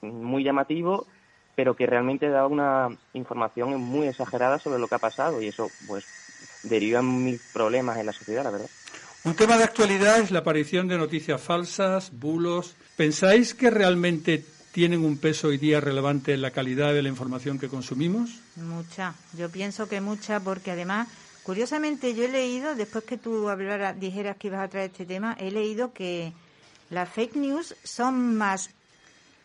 muy 0.00 0.44
llamativo, 0.44 1.06
pero 1.54 1.76
que 1.76 1.86
realmente 1.86 2.28
da 2.28 2.46
una 2.46 2.88
información 3.12 3.80
muy 3.80 4.08
exagerada 4.08 4.58
sobre 4.58 4.78
lo 4.78 4.88
que 4.88 4.94
ha 4.94 4.98
pasado 4.98 5.42
y 5.42 5.48
eso, 5.48 5.68
pues, 5.86 6.04
derivan 6.62 7.24
mil 7.24 7.40
problemas 7.52 7.98
en 7.98 8.06
la 8.06 8.12
sociedad, 8.12 8.44
la 8.44 8.50
verdad. 8.50 8.70
Un 9.24 9.34
tema 9.34 9.56
de 9.56 9.64
actualidad 9.64 10.18
es 10.18 10.30
la 10.30 10.40
aparición 10.40 10.86
de 10.86 10.98
noticias 10.98 11.40
falsas, 11.40 12.10
bulos. 12.12 12.76
¿Pensáis 12.96 13.54
que 13.54 13.70
realmente 13.70 14.44
tienen 14.70 15.02
un 15.04 15.16
peso 15.16 15.48
hoy 15.48 15.56
día 15.56 15.80
relevante 15.80 16.34
en 16.34 16.42
la 16.42 16.50
calidad 16.50 16.92
de 16.92 17.00
la 17.00 17.08
información 17.08 17.58
que 17.58 17.68
consumimos? 17.68 18.40
Mucha. 18.56 19.14
Yo 19.32 19.48
pienso 19.48 19.88
que 19.88 20.02
mucha 20.02 20.40
porque 20.40 20.72
además, 20.72 21.08
curiosamente, 21.44 22.14
yo 22.14 22.24
he 22.24 22.28
leído, 22.28 22.74
después 22.74 23.04
que 23.04 23.18
tú 23.18 23.48
hablaras, 23.48 23.98
dijeras 24.00 24.36
que 24.36 24.48
ibas 24.48 24.62
a 24.62 24.68
traer 24.68 24.90
este 24.90 25.06
tema, 25.06 25.36
he 25.38 25.50
leído 25.50 25.92
que 25.92 26.32
las 26.90 27.08
fake 27.08 27.36
news 27.36 27.76
son 27.84 28.36
más, 28.36 28.70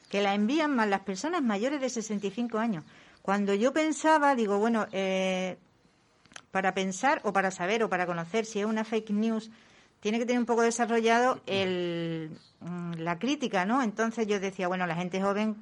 que 0.10 0.22
la 0.22 0.34
envían 0.34 0.76
más 0.76 0.88
las 0.88 1.02
personas 1.02 1.44
mayores 1.44 1.82
de 1.82 1.90
65 1.90 2.58
años. 2.58 2.84
Cuando 3.22 3.54
yo 3.54 3.74
pensaba, 3.74 4.34
digo, 4.34 4.58
bueno, 4.58 4.88
eh, 4.92 5.58
para 6.52 6.74
pensar 6.74 7.22
o 7.24 7.34
para 7.34 7.52
saber 7.52 7.84
o 7.84 7.90
para 7.90 8.08
conocer 8.08 8.46
si 8.46 8.60
es 8.60 8.66
una 8.66 8.84
fake 8.84 9.12
news, 9.12 9.52
tiene 10.00 10.18
que 10.20 10.26
tener 10.26 10.40
un 10.40 10.46
poco 10.46 10.62
desarrollado 10.62 11.42
el, 11.46 12.32
mm, 12.62 12.94
la 12.94 13.20
crítica, 13.20 13.66
¿no? 13.66 13.84
Entonces 13.84 14.26
yo 14.26 14.40
decía, 14.40 14.68
bueno, 14.68 14.88
la 14.88 14.96
gente 14.96 15.22
joven 15.22 15.58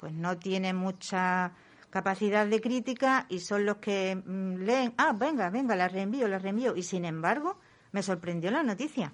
pues 0.00 0.12
no 0.12 0.36
tiene 0.36 0.74
mucha 0.74 1.52
capacidad 1.94 2.44
de 2.44 2.60
crítica 2.60 3.24
y 3.28 3.38
son 3.38 3.64
los 3.66 3.76
que 3.76 4.16
mm, 4.16 4.64
leen, 4.64 4.94
ah, 4.98 5.12
venga, 5.16 5.48
venga, 5.48 5.76
la 5.76 5.86
reenvío, 5.86 6.26
la 6.26 6.40
reenvío. 6.40 6.74
Y 6.74 6.82
sin 6.82 7.04
embargo, 7.04 7.56
me 7.92 8.02
sorprendió 8.02 8.50
la 8.50 8.64
noticia. 8.64 9.12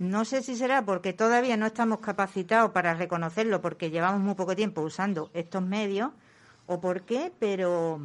No 0.00 0.24
sé 0.24 0.42
si 0.42 0.56
será 0.56 0.84
porque 0.84 1.12
todavía 1.12 1.56
no 1.56 1.66
estamos 1.66 2.00
capacitados 2.00 2.72
para 2.72 2.94
reconocerlo 2.94 3.60
porque 3.60 3.90
llevamos 3.90 4.20
muy 4.20 4.34
poco 4.34 4.56
tiempo 4.56 4.80
usando 4.80 5.30
estos 5.34 5.62
medios 5.62 6.10
o 6.66 6.80
por 6.80 7.02
qué, 7.02 7.32
pero, 7.38 8.00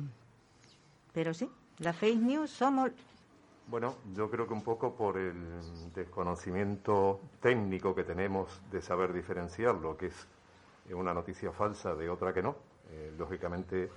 pero 1.11 1.33
sí, 1.33 1.49
la 1.79 1.91
fake 1.91 2.21
news 2.21 2.51
somos... 2.51 2.91
Bueno, 3.65 3.95
yo 4.13 4.29
creo 4.29 4.45
que 4.45 4.53
un 4.53 4.61
poco 4.61 4.93
por 4.93 5.17
el 5.17 5.33
desconocimiento 5.95 7.21
técnico 7.41 7.95
que 7.95 8.03
tenemos 8.03 8.61
de 8.69 8.83
saber 8.83 9.13
diferenciar 9.13 9.73
lo 9.73 9.97
que 9.97 10.07
es 10.07 10.27
una 10.93 11.11
noticia 11.11 11.51
falsa 11.51 11.95
de 11.95 12.07
otra 12.07 12.31
que 12.35 12.43
no. 12.43 12.74
Eh, 12.91 13.13
lógicamente, 13.17 13.89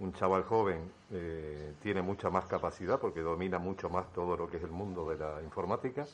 un 0.00 0.12
chaval 0.12 0.42
joven 0.44 0.90
eh, 1.12 1.74
tiene 1.82 2.02
mucha 2.02 2.30
más 2.30 2.46
capacidad 2.46 2.98
porque 2.98 3.20
domina 3.20 3.58
mucho 3.58 3.88
más 3.88 4.12
todo 4.12 4.36
lo 4.36 4.48
que 4.48 4.58
es 4.58 4.62
el 4.64 4.70
mundo 4.70 5.08
de 5.08 5.16
la 5.16 5.42
informática. 5.42 6.06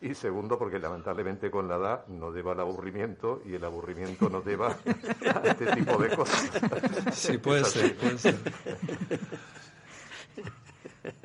Y 0.00 0.14
segundo, 0.14 0.56
porque 0.56 0.78
lamentablemente 0.78 1.50
con 1.50 1.66
la 1.66 1.76
edad 1.76 2.06
nos 2.06 2.32
lleva 2.32 2.52
al 2.52 2.60
aburrimiento 2.60 3.42
y 3.44 3.54
el 3.54 3.64
aburrimiento 3.64 4.28
nos 4.28 4.46
lleva 4.46 4.68
a 4.68 5.40
este 5.44 5.66
tipo 5.74 5.98
de 5.98 6.14
cosas. 6.14 6.50
Sí, 7.12 7.38
puede 7.38 7.64
ser, 7.64 7.96
puede 7.96 8.18
ser. 8.18 8.38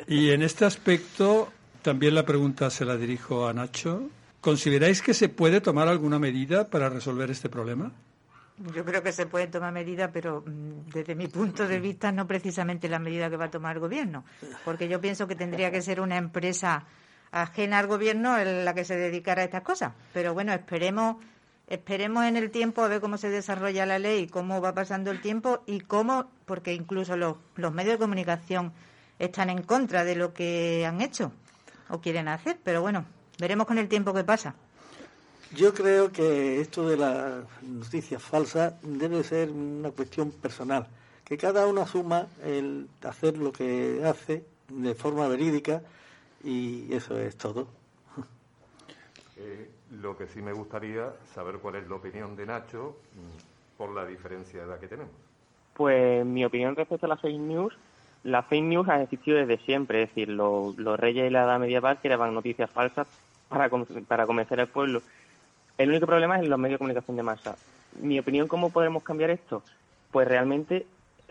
Y 0.07 0.31
en 0.31 0.41
este 0.41 0.65
aspecto, 0.65 1.50
también 1.83 2.15
la 2.15 2.25
pregunta 2.25 2.72
se 2.72 2.83
la 2.83 2.98
dirijo 2.98 3.48
a 3.48 3.53
Nacho. 3.53 4.10
¿Consideráis 4.41 5.01
que 5.01 5.13
se 5.13 5.29
puede 5.29 5.62
tomar 5.62 5.88
alguna 5.88 6.17
medida 6.17 6.67
para 6.69 6.89
resolver 6.89 7.29
este 7.29 7.50
problema? 7.50 7.91
Yo 8.57 8.86
creo 8.86 9.01
que 9.01 9.12
se 9.12 9.25
puede 9.25 9.48
tomar 9.48 9.74
medidas, 9.74 10.12
pero 10.13 10.43
mm, 10.45 10.91
desde 10.93 11.15
mi 11.15 11.27
punto 11.27 11.67
de 11.67 11.79
vista 11.79 12.12
no 12.12 12.27
precisamente 12.27 12.88
la 12.88 13.00
medida 13.00 13.29
que 13.29 13.38
va 13.38 13.45
a 13.45 13.51
tomar 13.51 13.75
el 13.75 13.79
gobierno, 13.79 14.24
porque 14.63 14.88
yo 14.88 15.01
pienso 15.01 15.27
que 15.27 15.36
tendría 15.36 15.72
que 15.72 15.81
ser 15.81 16.00
una 16.00 16.17
empresa 16.17 16.86
ajena 17.31 17.79
al 17.79 17.88
gobierno 17.88 18.38
en 18.38 18.63
la 18.63 18.75
que 18.75 18.86
se 18.86 18.95
dedicara 18.95 19.41
a 19.41 19.45
estas 19.45 19.63
cosas. 19.63 19.93
Pero 20.13 20.33
bueno, 20.33 20.53
esperemos 20.53 21.17
esperemos 21.67 22.25
en 22.25 22.38
el 22.38 22.51
tiempo 22.51 22.83
a 22.83 22.88
ver 22.88 23.01
cómo 23.01 23.17
se 23.17 23.29
desarrolla 23.29 23.86
la 23.86 23.98
ley, 23.98 24.27
cómo 24.27 24.62
va 24.62 24.74
pasando 24.74 25.10
el 25.10 25.22
tiempo 25.22 25.63
y 25.65 25.79
cómo, 25.79 26.29
porque 26.45 26.74
incluso 26.74 27.17
los, 27.17 27.38
los 27.55 27.74
medios 27.74 27.93
de 27.95 28.00
comunicación 28.00 28.74
están 29.17 29.50
en 29.50 29.63
contra 29.63 30.03
de 30.03 30.15
lo 30.15 30.33
que 30.33 30.86
han 30.86 31.01
hecho 31.01 31.31
o 31.89 32.01
quieren 32.01 32.27
hacer, 32.27 32.60
pero 32.63 32.81
bueno, 32.81 33.05
veremos 33.39 33.65
con 33.65 33.77
el 33.77 33.88
tiempo 33.88 34.13
que 34.13 34.24
pasa. 34.24 34.55
Yo 35.55 35.74
creo 35.74 36.12
que 36.12 36.60
esto 36.62 36.88
de 36.88 36.98
las 36.98 37.45
noticias 37.62 38.22
falsas 38.22 38.74
debe 38.81 39.24
ser 39.24 39.51
una 39.51 39.91
cuestión 39.91 40.31
personal, 40.31 40.88
que 41.24 41.38
cada 41.38 41.67
uno 41.67 41.81
asuma 41.81 42.27
el 42.43 42.88
hacer 43.03 43.38
lo 43.38 43.51
que 43.51 44.01
hace 44.03 44.43
de 44.69 44.95
forma 44.95 45.27
verídica 45.27 45.81
y 46.43 46.91
eso 46.93 47.17
es 47.19 47.38
todo. 47.38 47.67
Eh, 49.38 49.69
lo 49.91 50.17
que 50.17 50.27
sí 50.27 50.41
me 50.41 50.53
gustaría 50.53 51.12
saber 51.33 51.57
cuál 51.57 51.75
es 51.75 51.88
la 51.88 51.95
opinión 51.95 52.36
de 52.36 52.45
Nacho 52.45 52.98
mm, 53.13 53.77
por 53.77 53.93
la 53.93 54.05
diferencia 54.05 54.62
de 54.62 54.65
edad 54.65 54.79
que 54.79 54.88
tenemos. 54.88 55.13
Pues 55.75 56.25
mi 56.25 56.45
opinión 56.45 56.75
respecto 56.75 57.05
a 57.05 57.10
las 57.10 57.22
fake 57.22 57.39
news 57.39 57.74
la 58.24 58.41
fake 58.41 58.63
news 58.63 58.88
ha 58.88 59.01
existido 59.01 59.38
desde 59.38 59.57
siempre, 59.65 60.03
es 60.03 60.10
decir, 60.10 60.29
los 60.29 61.00
reyes 61.00 61.25
de 61.25 61.31
la 61.31 61.43
edad 61.43 61.60
medieval 61.60 62.00
creaban 62.01 62.33
noticias 62.33 62.69
falsas 62.72 63.07
para, 63.50 63.69
para 64.07 64.25
convencer 64.25 64.60
al 64.62 64.67
pueblo. 64.67 65.01
El 65.77 65.89
único 65.89 66.06
problema 66.06 66.38
es 66.38 66.44
en 66.44 66.50
los 66.50 66.60
medios 66.60 66.75
de 66.75 66.77
comunicación 66.80 67.18
de 67.18 67.24
masa. 67.24 67.56
Mi 68.00 68.20
opinión, 68.20 68.48
¿cómo 68.48 68.70
podemos 68.70 69.03
cambiar 69.03 69.32
esto? 69.32 69.63
Pues 70.12 70.27
realmente, 70.27 70.86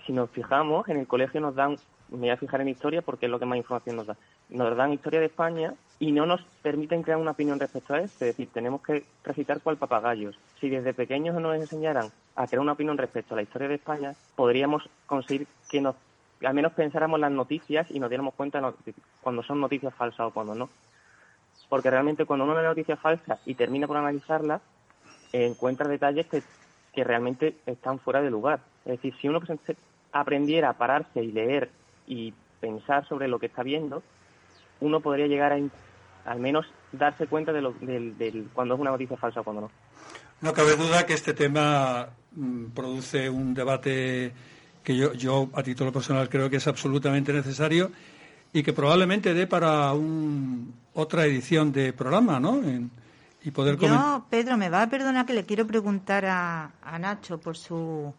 si 0.04 0.12
nos 0.12 0.30
fijamos, 0.30 0.88
en 0.88 0.96
el 0.96 1.06
colegio 1.06 1.40
nos 1.40 1.54
dan, 1.54 1.76
me 2.10 2.18
voy 2.18 2.30
a 2.30 2.36
fijar 2.36 2.60
en 2.60 2.68
historia 2.68 3.02
porque 3.02 3.26
es 3.26 3.30
lo 3.30 3.38
que 3.38 3.46
más 3.46 3.56
información 3.56 3.96
nos 3.96 4.06
da, 4.06 4.16
nos 4.48 4.76
dan 4.76 4.92
historia 4.92 5.20
de 5.20 5.26
España 5.26 5.74
y 6.00 6.10
no 6.10 6.26
nos 6.26 6.42
permiten 6.60 7.04
crear 7.04 7.18
una 7.18 7.30
opinión 7.30 7.60
respecto 7.60 7.94
a 7.94 8.00
esto. 8.00 8.24
Es 8.24 8.36
decir, 8.36 8.48
tenemos 8.52 8.82
que 8.82 9.04
recitar 9.22 9.60
cual 9.60 9.76
papagayos. 9.76 10.36
Si 10.60 10.68
desde 10.68 10.92
pequeños 10.92 11.40
nos 11.40 11.54
enseñaran 11.54 12.10
a 12.34 12.46
crear 12.48 12.60
una 12.60 12.72
opinión 12.72 12.98
respecto 12.98 13.34
a 13.34 13.36
la 13.36 13.42
historia 13.42 13.68
de 13.68 13.76
España, 13.76 14.14
podríamos 14.34 14.88
conseguir 15.06 15.46
que 15.70 15.80
nos 15.80 15.94
al 16.44 16.54
menos 16.54 16.72
pensáramos 16.72 17.20
las 17.20 17.30
noticias 17.30 17.88
y 17.90 18.00
nos 18.00 18.10
diéramos 18.10 18.34
cuenta 18.34 18.60
cuando 19.20 19.44
son 19.44 19.60
noticias 19.60 19.94
falsas 19.94 20.26
o 20.26 20.30
cuando 20.32 20.56
no. 20.56 20.68
Porque 21.72 21.88
realmente 21.88 22.26
cuando 22.26 22.44
uno 22.44 22.52
ve 22.52 22.60
una 22.60 22.68
noticia 22.68 22.98
falsa 22.98 23.38
y 23.46 23.54
termina 23.54 23.86
por 23.86 23.96
analizarla, 23.96 24.60
encuentra 25.32 25.88
detalles 25.88 26.26
que, 26.26 26.42
que 26.92 27.02
realmente 27.02 27.56
están 27.64 27.98
fuera 27.98 28.20
de 28.20 28.30
lugar. 28.30 28.60
Es 28.84 28.96
decir, 28.98 29.14
si 29.18 29.26
uno 29.26 29.40
aprendiera 30.12 30.68
a 30.68 30.72
pararse 30.74 31.24
y 31.24 31.32
leer 31.32 31.70
y 32.06 32.34
pensar 32.60 33.08
sobre 33.08 33.26
lo 33.26 33.38
que 33.38 33.46
está 33.46 33.62
viendo, 33.62 34.02
uno 34.80 35.00
podría 35.00 35.26
llegar 35.28 35.54
a 35.54 36.30
al 36.30 36.40
menos 36.40 36.66
darse 36.92 37.26
cuenta 37.26 37.54
de, 37.54 37.62
lo, 37.62 37.72
de, 37.80 38.44
cuando 38.52 38.74
es 38.74 38.80
una 38.82 38.90
noticia 38.90 39.16
falsa 39.16 39.40
o 39.40 39.44
cuando 39.44 39.62
no. 39.62 39.70
No 40.42 40.52
cabe 40.52 40.76
duda 40.76 41.06
que 41.06 41.14
este 41.14 41.32
tema 41.32 42.10
mm, 42.32 42.66
produce 42.74 43.30
un 43.30 43.54
debate 43.54 44.30
que 44.84 44.94
yo, 44.94 45.14
yo 45.14 45.48
a 45.54 45.62
título 45.62 45.90
personal 45.90 46.28
creo 46.28 46.50
que 46.50 46.56
es 46.56 46.66
absolutamente 46.66 47.32
necesario 47.32 47.90
y 48.52 48.62
que 48.62 48.72
probablemente 48.72 49.34
dé 49.34 49.46
para 49.46 49.92
un, 49.92 50.74
otra 50.94 51.24
edición 51.24 51.72
de 51.72 51.92
programa, 51.92 52.38
¿no? 52.38 52.60
y 53.44 53.50
poder 53.50 53.76
Yo, 53.76 54.26
Pedro, 54.30 54.56
me 54.56 54.68
va 54.68 54.82
a 54.82 54.90
perdonar 54.90 55.26
que 55.26 55.32
le 55.32 55.44
quiero 55.44 55.66
preguntar 55.66 56.24
a, 56.26 56.70
a 56.82 56.98
Nacho 56.98 57.38
por 57.38 57.56
su, 57.56 58.14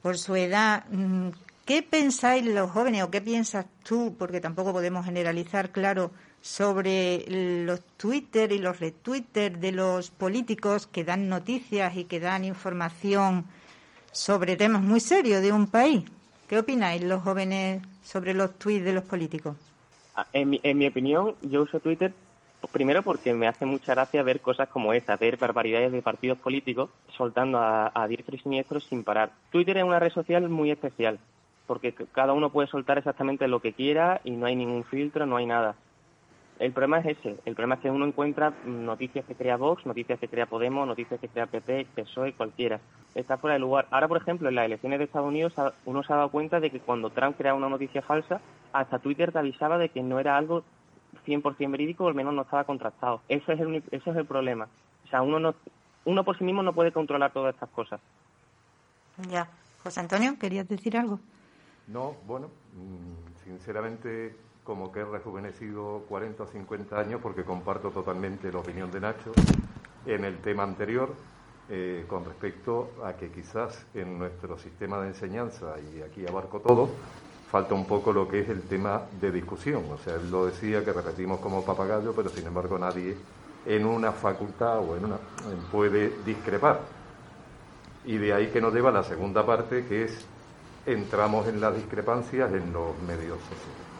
por 0.00 0.16
su 0.16 0.34
edad. 0.36 0.84
Mm, 0.90 1.28
¿Qué 1.66 1.82
pensáis 1.82 2.44
los 2.46 2.70
jóvenes 2.70 3.02
o 3.02 3.10
qué 3.10 3.20
piensas 3.20 3.66
tú, 3.84 4.16
porque 4.18 4.40
tampoco 4.40 4.72
podemos 4.72 5.04
generalizar, 5.04 5.70
claro, 5.70 6.10
sobre 6.40 7.24
los 7.28 7.82
Twitter 7.96 8.50
y 8.50 8.58
los 8.58 8.80
retwitter 8.80 9.58
de 9.58 9.70
los 9.70 10.10
políticos 10.10 10.88
que 10.88 11.04
dan 11.04 11.28
noticias 11.28 11.96
y 11.96 12.04
que 12.04 12.18
dan 12.18 12.44
información 12.44 13.46
sobre 14.10 14.56
temas 14.56 14.82
muy 14.82 14.98
serios 14.98 15.40
de 15.40 15.52
un 15.52 15.68
país. 15.68 16.02
¿Qué 16.48 16.58
opináis 16.58 17.02
los 17.02 17.22
jóvenes 17.22 17.82
sobre 18.02 18.34
los 18.34 18.58
tweets 18.58 18.84
de 18.84 18.92
los 18.92 19.04
políticos? 19.04 19.56
Ah, 20.14 20.26
en 20.32 20.50
mi, 20.50 20.86
opinión, 20.86 21.34
yo 21.42 21.62
uso 21.62 21.80
Twitter 21.80 22.12
primero 22.70 23.02
porque 23.02 23.34
me 23.34 23.48
hace 23.48 23.66
mucha 23.66 23.92
gracia 23.92 24.22
ver 24.22 24.40
cosas 24.40 24.68
como 24.68 24.92
esta, 24.92 25.16
ver 25.16 25.36
barbaridades 25.36 25.90
de 25.90 26.00
partidos 26.00 26.38
políticos 26.38 26.90
soltando 27.16 27.58
a, 27.58 27.90
a 27.92 28.06
diestros 28.06 28.40
y 28.40 28.42
siniestros 28.42 28.84
sin 28.84 29.02
parar. 29.02 29.32
Twitter 29.50 29.78
es 29.78 29.84
una 29.84 29.98
red 29.98 30.12
social 30.12 30.48
muy 30.48 30.70
especial 30.70 31.18
porque 31.66 31.94
cada 32.12 32.32
uno 32.32 32.50
puede 32.50 32.68
soltar 32.68 32.98
exactamente 32.98 33.48
lo 33.48 33.60
que 33.60 33.72
quiera 33.72 34.20
y 34.24 34.32
no 34.32 34.46
hay 34.46 34.56
ningún 34.56 34.84
filtro, 34.84 35.26
no 35.26 35.36
hay 35.36 35.46
nada. 35.46 35.74
El 36.58 36.72
problema 36.72 36.98
es 36.98 37.18
ese, 37.18 37.36
el 37.44 37.54
problema 37.54 37.76
es 37.76 37.80
que 37.80 37.90
uno 37.90 38.06
encuentra 38.06 38.52
noticias 38.66 39.24
que 39.24 39.34
crea 39.34 39.56
Vox, 39.56 39.86
noticias 39.86 40.18
que 40.18 40.28
crea 40.28 40.46
Podemos, 40.46 40.86
noticias 40.86 41.18
que 41.18 41.28
crea 41.28 41.46
PP, 41.46 41.86
PSOE, 41.94 42.34
cualquiera. 42.34 42.78
Está 43.14 43.36
fuera 43.36 43.54
de 43.54 43.60
lugar. 43.60 43.86
Ahora, 43.90 44.08
por 44.08 44.16
ejemplo, 44.16 44.48
en 44.48 44.54
las 44.54 44.64
elecciones 44.64 44.98
de 44.98 45.04
Estados 45.04 45.28
Unidos 45.28 45.52
uno 45.84 46.02
se 46.02 46.12
ha 46.12 46.16
dado 46.16 46.30
cuenta 46.30 46.60
de 46.60 46.70
que 46.70 46.80
cuando 46.80 47.10
Trump 47.10 47.36
crea 47.36 47.54
una 47.54 47.68
noticia 47.68 48.02
falsa, 48.02 48.40
hasta 48.72 48.98
Twitter 48.98 49.32
te 49.32 49.38
avisaba 49.38 49.78
de 49.78 49.90
que 49.90 50.02
no 50.02 50.18
era 50.18 50.36
algo 50.36 50.64
100% 51.26 51.70
verídico 51.70 52.04
o 52.04 52.08
al 52.08 52.14
menos 52.14 52.34
no 52.34 52.42
estaba 52.42 52.64
contrastado. 52.64 53.20
Ese 53.28 53.52
es 53.52 53.60
el, 53.60 53.76
ese 53.90 54.10
es 54.10 54.16
el 54.16 54.24
problema. 54.24 54.66
O 55.04 55.08
sea, 55.08 55.22
uno, 55.22 55.38
no, 55.38 55.54
uno 56.04 56.24
por 56.24 56.38
sí 56.38 56.44
mismo 56.44 56.62
no 56.62 56.72
puede 56.72 56.92
controlar 56.92 57.32
todas 57.32 57.54
estas 57.54 57.68
cosas. 57.70 58.00
Ya. 59.28 59.48
José 59.82 60.00
Antonio, 60.00 60.36
¿querías 60.38 60.68
decir 60.68 60.96
algo? 60.96 61.18
No, 61.88 62.14
bueno, 62.26 62.48
mm, 62.74 63.44
sinceramente 63.44 64.36
como 64.64 64.92
que 64.92 65.00
he 65.00 65.04
rejuvenecido 65.04 66.04
40 66.08 66.44
o 66.44 66.46
50 66.46 66.98
años 66.98 67.20
porque 67.20 67.44
comparto 67.44 67.90
totalmente 67.90 68.52
la 68.52 68.60
opinión 68.60 68.90
de 68.92 69.00
Nacho 69.00 69.32
en 70.06 70.24
el 70.24 70.38
tema 70.38 70.62
anterior 70.62 71.14
eh, 71.68 72.04
con 72.08 72.24
respecto 72.24 72.90
a 73.04 73.14
que 73.14 73.30
quizás 73.30 73.86
en 73.94 74.18
nuestro 74.18 74.58
sistema 74.58 75.00
de 75.00 75.08
enseñanza, 75.08 75.74
y 75.80 76.02
aquí 76.02 76.26
abarco 76.26 76.60
todo, 76.60 76.90
falta 77.50 77.74
un 77.74 77.86
poco 77.86 78.12
lo 78.12 78.28
que 78.28 78.40
es 78.40 78.48
el 78.48 78.62
tema 78.62 79.02
de 79.20 79.30
discusión. 79.30 79.84
O 79.92 79.98
sea, 79.98 80.14
él 80.16 80.30
lo 80.30 80.46
decía 80.46 80.84
que 80.84 80.92
repetimos 80.92 81.40
como 81.40 81.64
papagayo, 81.64 82.12
pero 82.14 82.28
sin 82.30 82.46
embargo 82.46 82.78
nadie 82.78 83.16
en 83.66 83.86
una 83.86 84.12
facultad 84.12 84.78
o 84.80 84.96
en 84.96 85.04
una 85.04 85.18
puede 85.70 86.12
discrepar. 86.24 86.80
Y 88.04 88.18
de 88.18 88.32
ahí 88.32 88.48
que 88.48 88.60
nos 88.60 88.74
lleva 88.74 88.90
la 88.90 89.04
segunda 89.04 89.46
parte, 89.46 89.86
que 89.86 90.04
es 90.04 90.26
entramos 90.86 91.46
en 91.46 91.60
las 91.60 91.76
discrepancias 91.76 92.52
en 92.52 92.72
los 92.72 93.00
medios 93.02 93.38
sociales. 93.38 93.92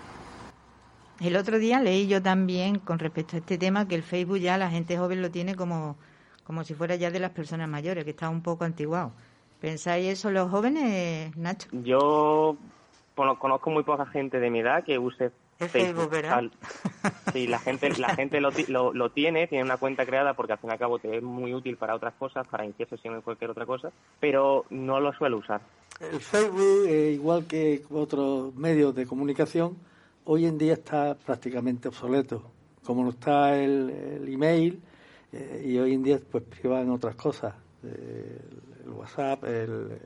El 1.20 1.36
otro 1.36 1.58
día 1.58 1.80
leí 1.80 2.08
yo 2.08 2.20
también 2.20 2.80
con 2.80 2.98
respecto 2.98 3.36
a 3.36 3.38
este 3.38 3.56
tema 3.56 3.86
que 3.86 3.94
el 3.94 4.02
Facebook 4.02 4.38
ya 4.38 4.58
la 4.58 4.70
gente 4.70 4.98
joven 4.98 5.22
lo 5.22 5.30
tiene 5.30 5.54
como, 5.54 5.96
como 6.44 6.64
si 6.64 6.74
fuera 6.74 6.96
ya 6.96 7.10
de 7.10 7.20
las 7.20 7.30
personas 7.30 7.68
mayores, 7.68 8.04
que 8.04 8.10
está 8.10 8.28
un 8.28 8.42
poco 8.42 8.64
antiguado. 8.64 9.12
¿Pensáis 9.60 10.08
eso 10.08 10.30
los 10.30 10.50
jóvenes, 10.50 11.36
Nacho? 11.36 11.68
Yo 11.72 12.56
conozco 13.14 13.70
muy 13.70 13.84
poca 13.84 14.06
gente 14.06 14.40
de 14.40 14.50
mi 14.50 14.60
edad 14.60 14.84
que 14.84 14.98
use 14.98 15.30
Facebook, 15.68 16.10
¿verdad? 16.10 16.44
Sí, 17.32 17.46
la 17.46 17.58
gente, 17.58 17.90
la 17.98 18.14
gente 18.14 18.40
lo, 18.40 18.50
lo, 18.92 19.10
tiene, 19.10 19.46
tiene 19.46 19.64
una 19.64 19.76
cuenta 19.76 20.04
creada 20.04 20.34
porque 20.34 20.52
al 20.52 20.58
fin 20.58 20.70
y 20.70 20.72
al 20.72 20.78
cabo 20.78 20.98
te 20.98 21.16
es 21.16 21.22
muy 21.22 21.54
útil 21.54 21.76
para 21.76 21.94
otras 21.94 22.14
cosas, 22.14 22.46
para 22.46 22.64
iniciar 22.64 22.88
sesión 22.88 23.16
o 23.16 23.22
cualquier 23.22 23.50
otra 23.50 23.66
cosa, 23.66 23.90
pero 24.20 24.64
no 24.70 25.00
lo 25.00 25.12
suele 25.12 25.36
usar. 25.36 25.60
El 26.00 26.20
Facebook, 26.20 26.86
eh, 26.88 27.12
igual 27.12 27.46
que 27.46 27.82
otros 27.90 28.54
medios 28.54 28.94
de 28.94 29.06
comunicación, 29.06 29.76
hoy 30.24 30.46
en 30.46 30.58
día 30.58 30.74
está 30.74 31.14
prácticamente 31.14 31.88
obsoleto. 31.88 32.42
Como 32.84 33.04
no 33.04 33.10
está 33.10 33.56
el, 33.56 34.24
email, 34.26 34.82
eh, 35.32 35.64
y 35.66 35.78
hoy 35.78 35.94
en 35.94 36.02
día 36.02 36.20
pues 36.30 36.44
privan 36.44 36.90
otras 36.90 37.14
cosas. 37.14 37.54
Eh, 37.84 38.40
el 38.84 38.90
WhatsApp, 38.90 39.44
el, 39.44 39.98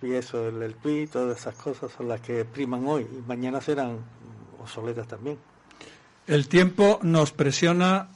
el, 0.00 0.12
eso, 0.12 0.48
el, 0.48 0.62
el 0.62 0.74
tweet, 0.74 1.08
todas 1.08 1.38
esas 1.38 1.54
cosas 1.54 1.90
son 1.92 2.08
las 2.08 2.20
que 2.20 2.44
priman 2.44 2.86
hoy 2.86 3.02
y 3.02 3.28
mañana 3.28 3.60
serán 3.60 3.98
obsoletas 4.60 5.08
también. 5.08 5.38
El 6.26 6.48
tiempo 6.48 7.00
nos 7.02 7.32
presiona. 7.32 8.08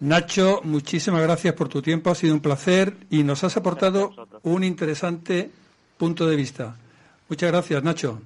Nacho, 0.00 0.60
muchísimas 0.62 1.22
gracias 1.22 1.54
por 1.54 1.68
tu 1.68 1.82
tiempo, 1.82 2.10
ha 2.10 2.14
sido 2.14 2.32
un 2.32 2.40
placer 2.40 2.96
y 3.10 3.24
nos 3.24 3.42
has 3.42 3.56
aportado 3.56 4.12
un 4.44 4.62
interesante 4.62 5.50
punto 5.96 6.24
de 6.26 6.36
vista. 6.36 6.76
Muchas 7.28 7.50
gracias, 7.50 7.82
Nacho. 7.82 8.20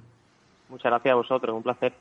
Muchas 0.69 0.91
gracias 0.91 1.11
a 1.11 1.15
vosotros, 1.15 1.55
un 1.55 1.63
placer. 1.63 1.93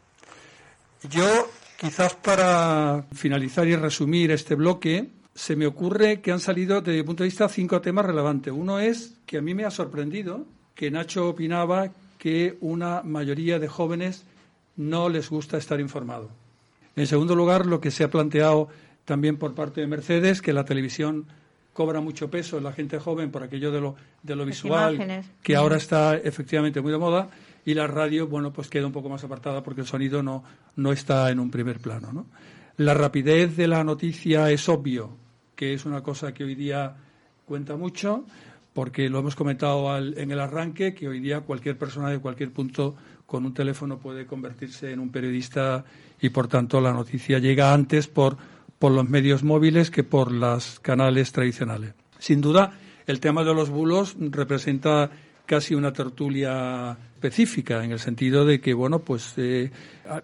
Yo, 1.09 1.49
quizás 1.79 2.15
para 2.15 3.07
finalizar 3.15 3.67
y 3.67 3.75
resumir 3.75 4.31
este 4.31 4.55
bloque, 4.55 5.09
se 5.35 5.57
me 5.57 5.67
ocurre 5.67 6.21
que 6.21 6.33
han 6.33 6.41
salido, 6.41 6.81
desde 6.81 6.99
mi 6.99 7.05
punto 7.05 7.23
de 7.23 7.29
vista, 7.29 7.49
cinco 7.49 7.81
temas 7.81 8.07
relevantes. 8.07 8.53
Uno 8.53 8.79
es 8.79 9.15
que 9.27 9.39
a 9.39 9.43
mí 9.43 9.55
me 9.55 9.65
ha 9.65 9.71
sorprendido 9.71 10.45
que 10.75 10.91
Nacho 10.91 11.29
opinaba 11.29 11.91
que 12.19 12.57
una 12.61 13.03
mayoría 13.03 13.59
de 13.59 13.69
jóvenes 13.69 14.25
no 14.77 15.09
les 15.09 15.31
gusta 15.31 15.59
estar 15.59 15.81
informado. 15.81 16.31
En 16.97 17.07
segundo 17.07 17.35
lugar, 17.35 17.67
lo 17.67 17.81
que 17.81 17.91
se 17.91 18.05
ha 18.05 18.11
planteado 18.11 18.69
también 19.05 19.37
por 19.37 19.55
parte 19.55 19.81
de 19.81 19.87
Mercedes, 19.87 20.43
que 20.43 20.53
la 20.53 20.65
televisión 20.65 21.27
cobra 21.73 22.01
mucho 22.01 22.31
peso 22.31 22.59
en 22.59 22.65
la 22.65 22.73
gente 22.73 22.99
joven 22.99 23.31
por 23.31 23.43
aquello 23.43 23.73
de 23.73 23.81
lo, 23.81 23.97
de 24.23 24.37
lo 24.37 24.45
visual, 24.45 25.25
que 25.43 25.57
ahora 25.57 25.77
está 25.77 26.17
efectivamente 26.17 26.81
muy 26.81 26.93
de 26.93 26.99
moda 26.99 27.31
y 27.65 27.75
la 27.75 27.87
radio, 27.87 28.27
bueno, 28.27 28.53
pues 28.53 28.69
queda 28.69 28.87
un 28.87 28.93
poco 28.93 29.09
más 29.09 29.25
apartada 29.25 29.63
porque 29.63 29.81
el 29.81 29.87
sonido 29.87 30.23
no, 30.23 30.45
no 30.77 30.93
está 30.93 31.31
en 31.31 31.41
un 31.41 31.51
primer 31.51 31.81
plano. 31.81 32.13
¿no? 32.13 32.27
La 32.77 32.95
rapidez 32.95 33.57
de 33.57 33.69
la 33.69 33.85
noticia 33.85 34.51
es 34.51 34.69
obvio, 34.69 35.17
que 35.57 35.75
es 35.75 35.85
una 35.85 36.03
cosa 36.03 36.33
que 36.33 36.45
hoy 36.45 36.55
día 36.55 36.95
cuenta 37.45 37.77
mucho, 37.77 38.25
porque 38.73 39.09
lo 39.09 39.19
hemos 39.19 39.37
comentado 39.37 39.97
en 39.99 40.31
el 40.31 40.41
arranque, 40.41 40.95
que 40.95 41.09
hoy 41.09 41.21
día 41.21 41.41
cualquier 41.41 41.77
persona 41.77 42.09
de 42.11 42.19
cualquier 42.19 42.51
punto 42.51 42.97
con 43.27 43.45
un 43.45 43.55
teléfono 43.55 43.99
puede 43.99 44.27
convertirse 44.27 44.93
en 44.93 45.01
un 45.01 45.11
periodista 45.11 45.85
y, 46.21 46.31
por 46.31 46.49
tanto, 46.49 46.81
la 46.81 46.93
noticia 46.93 47.39
llega 47.39 47.73
antes 47.73 48.07
por, 48.07 48.37
por 48.79 48.93
los 48.93 49.09
medios 49.09 49.43
móviles 49.43 49.91
que 49.91 50.05
por 50.05 50.33
los 50.33 50.81
canales 50.81 51.33
tradicionales. 51.33 51.95
Sin 52.19 52.41
duda, 52.41 52.73
el 53.07 53.21
tema 53.21 53.45
de 53.45 53.55
los 53.55 53.71
bulos 53.71 54.17
representa 54.19 55.11
casi 55.47 55.75
una 55.75 55.93
tertulia 55.93 56.97
específica, 57.15 57.85
en 57.85 57.93
el 57.93 57.99
sentido 57.99 58.45
de 58.45 58.61
que, 58.61 58.75
bueno, 58.75 59.01
pues 59.01 59.35
eh, 59.37 59.71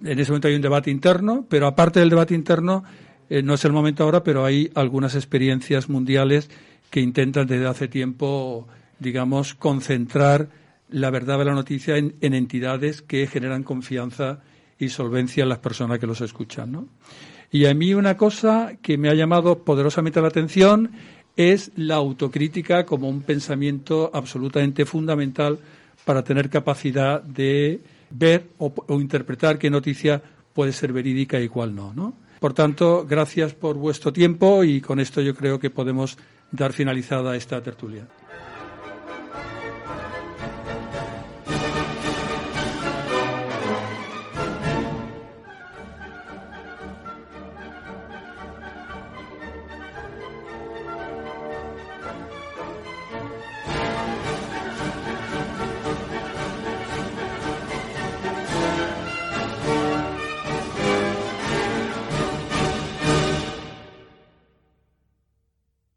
en 0.02 0.18
ese 0.18 0.30
momento 0.30 0.48
hay 0.48 0.54
un 0.54 0.62
debate 0.62 0.90
interno, 0.90 1.46
pero 1.48 1.66
aparte 1.66 2.00
del 2.00 2.10
debate 2.10 2.34
interno, 2.34 2.84
eh, 3.30 3.42
no 3.42 3.54
es 3.54 3.64
el 3.64 3.72
momento 3.72 4.04
ahora, 4.04 4.22
pero 4.22 4.44
hay 4.44 4.70
algunas 4.74 5.14
experiencias 5.14 5.88
mundiales 5.88 6.50
que 6.90 7.00
intentan 7.00 7.46
desde 7.46 7.66
hace 7.66 7.88
tiempo, 7.88 8.66
digamos, 8.98 9.54
concentrar 9.54 10.48
la 10.90 11.10
verdad 11.10 11.38
de 11.38 11.44
la 11.44 11.54
noticia 11.54 11.96
en, 11.96 12.14
entidades 12.20 13.02
que 13.02 13.26
generan 13.26 13.62
confianza 13.62 14.40
y 14.78 14.88
solvencia 14.88 15.42
en 15.42 15.50
las 15.50 15.58
personas 15.58 15.98
que 15.98 16.06
los 16.06 16.20
escuchan, 16.20 16.72
¿no? 16.72 16.88
Y 17.50 17.66
a 17.66 17.74
mí 17.74 17.94
una 17.94 18.16
cosa 18.16 18.76
que 18.80 18.98
me 18.98 19.08
ha 19.08 19.14
llamado 19.14 19.64
poderosamente 19.64 20.20
la 20.20 20.28
atención 20.28 20.92
es 21.36 21.70
la 21.76 21.96
autocrítica 21.96 22.84
como 22.84 23.08
un 23.08 23.22
pensamiento 23.22 24.10
absolutamente 24.12 24.84
fundamental 24.84 25.58
para 26.04 26.22
tener 26.22 26.50
capacidad 26.50 27.22
de 27.22 27.80
ver 28.10 28.48
o, 28.58 28.72
interpretar 29.00 29.58
qué 29.58 29.70
noticia 29.70 30.22
puede 30.58 30.72
ser 30.72 30.92
verídica 30.92 31.38
y 31.38 31.48
cuál 31.48 31.72
no, 31.72 31.92
¿no? 31.94 32.14
Por 32.40 32.52
tanto, 32.52 33.06
gracias 33.08 33.54
por 33.54 33.76
vuestro 33.76 34.12
tiempo 34.12 34.64
y 34.64 34.80
con 34.80 34.98
esto 34.98 35.20
yo 35.20 35.32
creo 35.32 35.60
que 35.60 35.70
podemos 35.70 36.18
dar 36.50 36.72
finalizada 36.72 37.36
esta 37.36 37.62
tertulia. 37.62 38.08